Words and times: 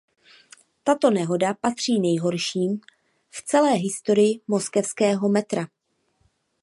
Tato 0.83 1.09
nehoda 1.09 1.53
patří 1.53 1.99
nejhorším 1.99 2.79
v 3.29 3.43
celé 3.45 3.71
historii 3.71 4.39
Moskevského 4.47 5.29
metra. 5.29 5.67